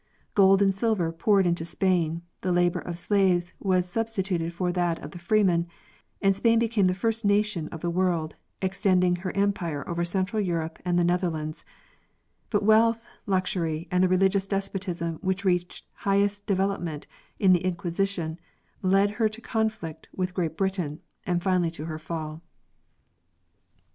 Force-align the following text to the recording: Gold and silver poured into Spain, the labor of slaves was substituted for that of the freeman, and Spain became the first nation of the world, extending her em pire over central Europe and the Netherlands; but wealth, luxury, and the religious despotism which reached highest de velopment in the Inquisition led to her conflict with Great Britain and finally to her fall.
Gold 0.33 0.63
and 0.63 0.73
silver 0.73 1.11
poured 1.11 1.45
into 1.45 1.63
Spain, 1.63 2.23
the 2.41 2.51
labor 2.51 2.79
of 2.79 2.97
slaves 2.97 3.53
was 3.59 3.87
substituted 3.87 4.51
for 4.51 4.71
that 4.71 4.97
of 4.97 5.11
the 5.11 5.19
freeman, 5.19 5.67
and 6.23 6.35
Spain 6.35 6.57
became 6.57 6.87
the 6.87 6.95
first 6.95 7.23
nation 7.23 7.67
of 7.67 7.81
the 7.81 7.89
world, 7.91 8.35
extending 8.63 9.17
her 9.17 9.31
em 9.37 9.53
pire 9.53 9.87
over 9.87 10.03
central 10.03 10.41
Europe 10.41 10.79
and 10.83 10.97
the 10.97 11.03
Netherlands; 11.03 11.63
but 12.49 12.63
wealth, 12.63 13.05
luxury, 13.27 13.87
and 13.91 14.03
the 14.03 14.07
religious 14.09 14.47
despotism 14.47 15.17
which 15.21 15.45
reached 15.45 15.85
highest 15.97 16.47
de 16.47 16.55
velopment 16.55 17.03
in 17.37 17.53
the 17.53 17.63
Inquisition 17.63 18.39
led 18.81 19.05
to 19.09 19.15
her 19.17 19.29
conflict 19.29 20.09
with 20.15 20.33
Great 20.33 20.57
Britain 20.57 20.99
and 21.27 21.43
finally 21.43 21.69
to 21.69 21.85
her 21.85 21.99
fall. 21.99 22.41